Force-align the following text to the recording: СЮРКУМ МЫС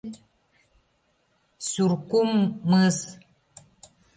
СЮРКУМ 1.69 2.31
МЫС 2.69 2.97